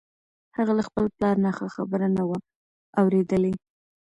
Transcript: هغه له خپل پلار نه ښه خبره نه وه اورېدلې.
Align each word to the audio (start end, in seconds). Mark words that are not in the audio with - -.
هغه 0.57 0.71
له 0.77 0.83
خپل 0.89 1.05
پلار 1.15 1.35
نه 1.45 1.51
ښه 1.57 1.67
خبره 1.75 2.07
نه 2.17 2.23
وه 2.29 2.37
اورېدلې. 2.99 3.53